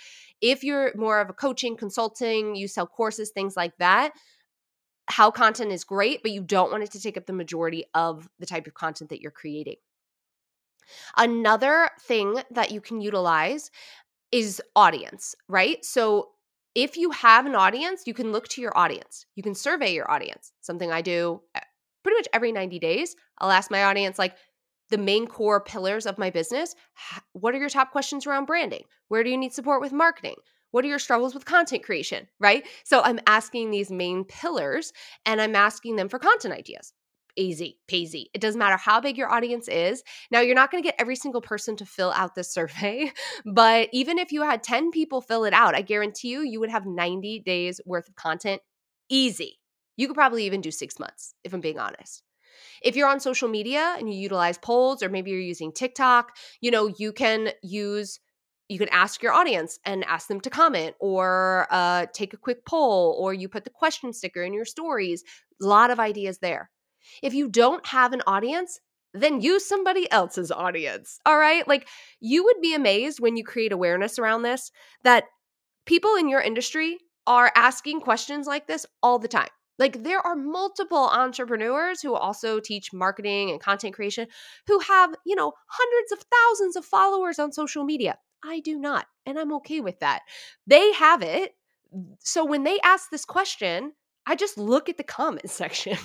[0.44, 4.12] If you're more of a coaching, consulting, you sell courses, things like that,
[5.06, 8.28] how content is great, but you don't want it to take up the majority of
[8.38, 9.76] the type of content that you're creating.
[11.16, 13.70] Another thing that you can utilize
[14.32, 15.82] is audience, right?
[15.82, 16.28] So
[16.74, 19.24] if you have an audience, you can look to your audience.
[19.36, 21.60] You can survey your audience, something I do eh,
[22.02, 23.16] pretty much every 90 days.
[23.38, 24.36] I'll ask my audience, like,
[24.90, 26.74] the main core pillars of my business.
[27.32, 28.84] What are your top questions around branding?
[29.08, 30.36] Where do you need support with marketing?
[30.70, 32.26] What are your struggles with content creation?
[32.40, 32.66] Right.
[32.84, 34.92] So I'm asking these main pillars
[35.24, 36.92] and I'm asking them for content ideas
[37.36, 38.26] easy peasy.
[38.34, 40.02] It doesn't matter how big your audience is.
[40.30, 43.12] Now, you're not going to get every single person to fill out this survey,
[43.44, 46.70] but even if you had 10 people fill it out, I guarantee you, you would
[46.70, 48.62] have 90 days worth of content
[49.08, 49.58] easy.
[49.96, 52.22] You could probably even do six months, if I'm being honest.
[52.82, 56.70] If you're on social media and you utilize polls, or maybe you're using TikTok, you
[56.70, 58.20] know, you can use
[58.70, 62.64] you can ask your audience and ask them to comment or uh, take a quick
[62.64, 65.22] poll or you put the question sticker in your stories
[65.62, 66.70] a lot of ideas there
[67.22, 68.80] if you don't have an audience,
[69.12, 71.20] then use somebody else's audience.
[71.24, 71.66] All right.
[71.68, 71.88] Like
[72.20, 74.72] you would be amazed when you create awareness around this
[75.04, 75.24] that
[75.86, 79.48] people in your industry are asking questions like this all the time.
[79.78, 84.28] Like there are multiple entrepreneurs who also teach marketing and content creation
[84.66, 88.18] who have, you know, hundreds of thousands of followers on social media.
[88.44, 90.20] I do not, and I'm okay with that.
[90.66, 91.54] They have it.
[92.20, 93.92] So when they ask this question,
[94.26, 95.96] I just look at the comment section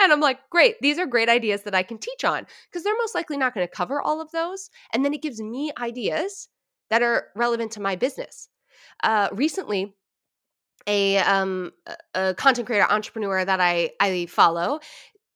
[0.00, 2.96] and I'm like, great, these are great ideas that I can teach on because they're
[2.96, 4.70] most likely not going to cover all of those.
[4.92, 6.48] And then it gives me ideas
[6.90, 8.48] that are relevant to my business.
[9.02, 9.94] Uh, recently,
[10.86, 11.72] a, um,
[12.14, 14.80] a content creator entrepreneur that I, I follow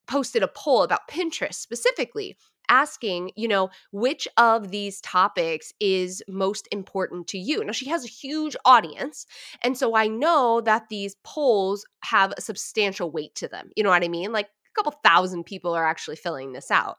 [0.06, 2.36] posted a poll about Pinterest specifically
[2.68, 7.64] asking, you know, which of these topics is most important to you.
[7.64, 9.26] Now, she has a huge audience.
[9.62, 13.70] And so I know that these polls have a substantial weight to them.
[13.74, 14.32] You know what I mean?
[14.32, 16.98] Like a couple thousand people are actually filling this out.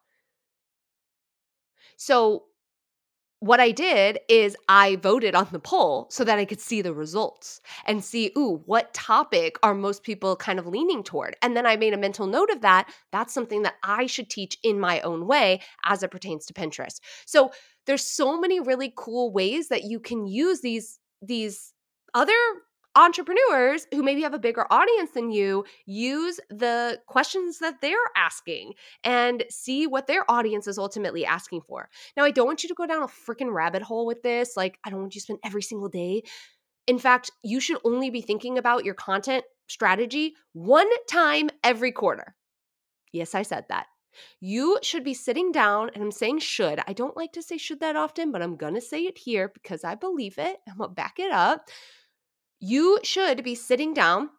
[1.98, 2.46] So
[3.40, 6.94] what I did is I voted on the poll so that I could see the
[6.94, 11.38] results and see, ooh, what topic are most people kind of leaning toward?
[11.42, 12.90] And then I made a mental note of that.
[13.12, 17.00] That's something that I should teach in my own way as it pertains to Pinterest.
[17.26, 17.52] So
[17.86, 21.74] there's so many really cool ways that you can use these these
[22.14, 22.34] other
[23.00, 28.74] entrepreneurs who maybe have a bigger audience than you use the questions that they're asking
[29.06, 31.90] and see what their audience is ultimately asking for.
[32.18, 34.58] Now, I don't want you to go down a freaking rabbit hole with this.
[34.58, 36.24] Like, I don't want you to spend every single day.
[36.88, 42.36] In fact, you should only be thinking about your content strategy one time every quarter.
[43.14, 43.86] Yes, I said that.
[44.42, 46.82] You should be sitting down, and I'm saying should.
[46.86, 49.48] I don't like to say should that often, but I'm going to say it here
[49.48, 50.58] because I believe it.
[50.68, 51.70] I'm going to back it up
[52.60, 54.30] you should be sitting down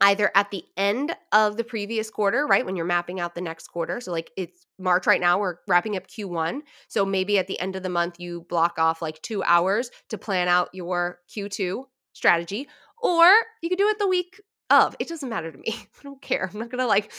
[0.00, 2.64] either at the end of the previous quarter, right?
[2.64, 4.00] When you're mapping out the next quarter.
[4.00, 6.60] So, like it's March right now, we're wrapping up Q1.
[6.88, 10.18] So, maybe at the end of the month, you block off like two hours to
[10.18, 12.68] plan out your Q2 strategy,
[13.02, 13.28] or
[13.62, 14.40] you could do it the week
[14.70, 14.94] of.
[14.98, 15.68] It doesn't matter to me.
[15.98, 16.48] I don't care.
[16.52, 17.12] I'm not going to like,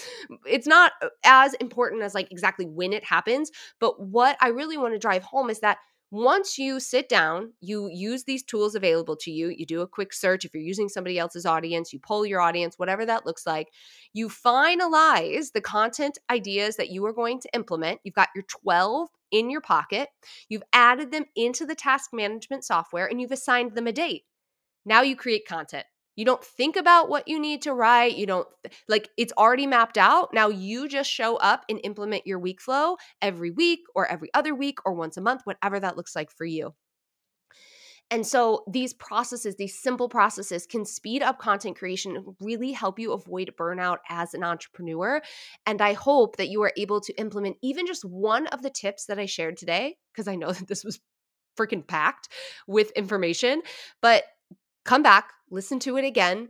[0.45, 3.51] it's not uh, as important as like exactly when it happens.
[3.79, 5.77] But what I really want to drive home is that
[6.11, 9.49] once you sit down, you use these tools available to you.
[9.49, 10.43] You do a quick search.
[10.43, 13.67] If you're using somebody else's audience, you poll your audience, whatever that looks like.
[14.13, 17.99] You finalize the content ideas that you are going to implement.
[18.03, 20.09] You've got your 12 in your pocket.
[20.47, 24.23] You've added them into the task management software and you've assigned them a date.
[24.85, 25.85] Now you create content.
[26.19, 28.17] You don't think about what you need to write.
[28.17, 28.47] You don't
[28.89, 30.33] like it's already mapped out.
[30.33, 34.53] Now you just show up and implement your week flow every week or every other
[34.53, 36.73] week or once a month, whatever that looks like for you.
[38.11, 43.13] And so these processes, these simple processes can speed up content creation really help you
[43.13, 45.21] avoid burnout as an entrepreneur.
[45.65, 49.05] And I hope that you are able to implement even just one of the tips
[49.05, 50.99] that I shared today, because I know that this was
[51.57, 52.27] freaking packed
[52.67, 53.61] with information.
[54.01, 54.23] But
[54.85, 56.49] come back, listen to it again,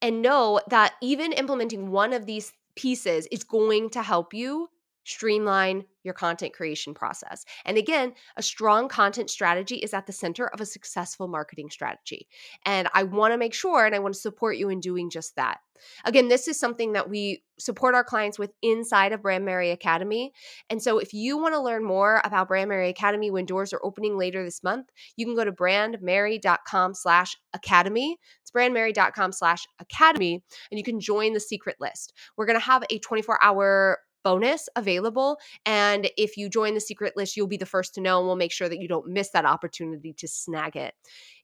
[0.00, 4.68] and know that even implementing one of these pieces is going to help you
[5.04, 7.44] streamline your content creation process.
[7.64, 12.28] And again, a strong content strategy is at the center of a successful marketing strategy.
[12.64, 15.36] And I want to make sure and I want to support you in doing just
[15.36, 15.58] that.
[16.04, 20.32] Again, this is something that we support our clients with inside of Brand Merry Academy.
[20.70, 23.84] And so if you want to learn more about Brand Merry Academy when doors are
[23.84, 28.16] opening later this month, you can go to brandmerry.com slash academy.
[28.42, 32.12] It's brandmerry.com slash academy, and you can join the secret list.
[32.36, 35.38] We're going to have a 24 hour bonus available.
[35.66, 38.36] And if you join the secret list, you'll be the first to know, and we'll
[38.36, 40.94] make sure that you don't miss that opportunity to snag it.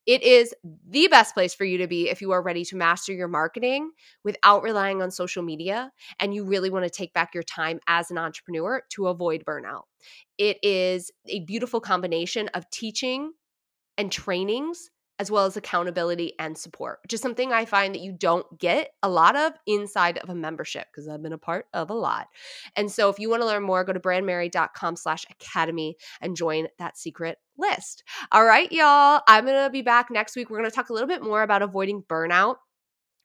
[0.07, 0.55] It is
[0.89, 3.91] the best place for you to be if you are ready to master your marketing
[4.25, 8.11] without relying on social media and you really want to take back your time as
[8.11, 9.83] an entrepreneur to avoid burnout.
[10.39, 13.33] It is a beautiful combination of teaching
[13.99, 18.13] and trainings as well as accountability and support, which is something I find that you
[18.13, 21.91] don't get a lot of inside of a membership because I've been a part of
[21.91, 22.29] a lot.
[22.77, 26.69] And so if you want to learn more, go to brandmerry.com slash academy and join
[26.79, 28.05] that secret list.
[28.31, 29.23] All right, y'all.
[29.27, 30.51] I'm going to be back next week.
[30.51, 32.57] We're going to talk a little bit more about avoiding burnout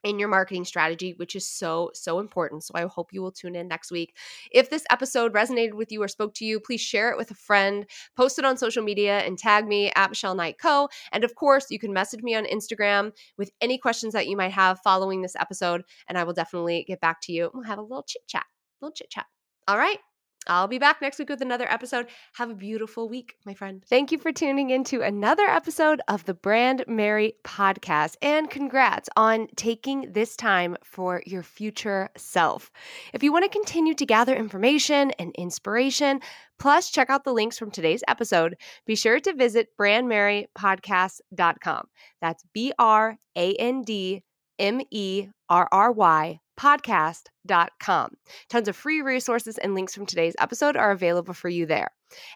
[0.04, 2.64] in your marketing strategy, which is so, so important.
[2.64, 4.16] So I hope you will tune in next week.
[4.51, 7.36] If this episode resonated with you or spoke to you, please share it with a
[7.36, 7.86] friend,
[8.16, 10.89] post it on social media, and tag me at Michelle Knight Co.
[11.12, 14.51] And of course, you can message me on Instagram with any questions that you might
[14.51, 17.51] have following this episode, and I will definitely get back to you.
[17.54, 18.45] We'll have a little chit chat,
[18.82, 19.26] little chit chat.
[19.68, 19.99] All right.
[20.48, 22.08] I'll be back next week with another episode.
[22.36, 23.82] Have a beautiful week, my friend.
[23.89, 28.16] Thank you for tuning into another episode of the Brand Merry podcast.
[28.22, 32.72] And congrats on taking this time for your future self.
[33.14, 36.20] If you want to continue to gather information and inspiration,
[36.60, 41.88] plus check out the links from today's episode, be sure to visit brandmerrypodcast.com.
[42.22, 44.24] That's B R A N D
[44.60, 48.10] M E R R Y podcast.com.
[48.49, 51.89] Tons of free resources and links from today's episode are available for you there.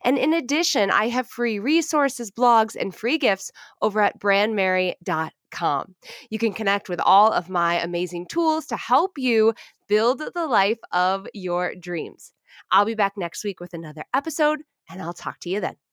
[0.03, 3.51] And in addition, I have free resources, blogs, and free gifts
[3.81, 5.95] over at brandmerry.com.
[6.29, 9.53] You can connect with all of my amazing tools to help you
[9.87, 12.33] build the life of your dreams.
[12.71, 15.86] I'll be back next week with another episode, and I'll talk to you then.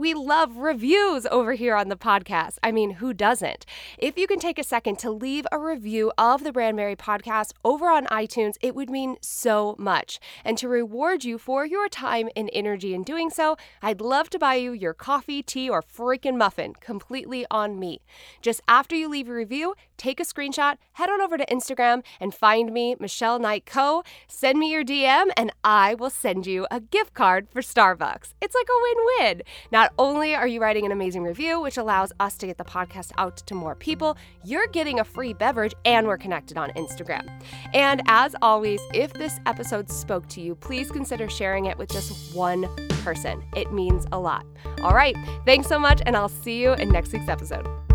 [0.00, 2.58] We love reviews over here on the podcast.
[2.62, 3.66] I mean, who doesn't?
[3.98, 7.50] If you can take a second to leave a review of the Brand Merry podcast
[7.64, 10.20] over on iTunes, it would mean so much.
[10.44, 14.38] And to reward you for your time and energy in doing so, I'd love to
[14.38, 18.00] buy you your coffee, tea, or freaking muffin completely on me.
[18.40, 22.32] Just after you leave a review, take a screenshot, head on over to Instagram and
[22.32, 24.04] find me, Michelle Knight Co.
[24.28, 28.32] Send me your DM, and I will send you a gift card for Starbucks.
[28.40, 29.42] It's like a win win.
[29.72, 32.64] Not not only are you writing an amazing review, which allows us to get the
[32.64, 37.26] podcast out to more people, you're getting a free beverage and we're connected on Instagram.
[37.72, 42.34] And as always, if this episode spoke to you, please consider sharing it with just
[42.34, 42.68] one
[43.02, 43.42] person.
[43.56, 44.44] It means a lot.
[44.82, 47.87] All right, thanks so much, and I'll see you in next week's episode.